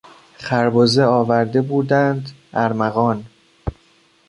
خربزه 0.39 1.03
آورده 1.03 1.61
بودند 1.61 2.29
ارمغان. 2.53 3.25